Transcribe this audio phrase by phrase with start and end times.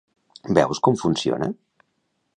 [0.59, 1.53] Veus com funciona?